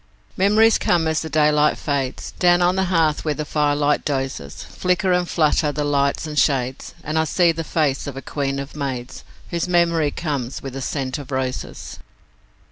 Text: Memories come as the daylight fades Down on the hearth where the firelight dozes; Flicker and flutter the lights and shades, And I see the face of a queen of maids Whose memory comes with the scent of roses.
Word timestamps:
Memories 0.35 0.79
come 0.79 1.07
as 1.07 1.21
the 1.21 1.29
daylight 1.29 1.77
fades 1.77 2.31
Down 2.39 2.63
on 2.63 2.75
the 2.75 2.85
hearth 2.85 3.23
where 3.23 3.35
the 3.35 3.45
firelight 3.45 4.03
dozes; 4.03 4.63
Flicker 4.63 5.11
and 5.13 5.29
flutter 5.29 5.71
the 5.71 5.83
lights 5.83 6.25
and 6.25 6.39
shades, 6.39 6.95
And 7.03 7.19
I 7.19 7.23
see 7.25 7.51
the 7.51 7.63
face 7.63 8.07
of 8.07 8.17
a 8.17 8.21
queen 8.23 8.57
of 8.57 8.75
maids 8.75 9.23
Whose 9.51 9.67
memory 9.67 10.09
comes 10.09 10.63
with 10.63 10.73
the 10.73 10.81
scent 10.81 11.19
of 11.19 11.29
roses. 11.31 11.99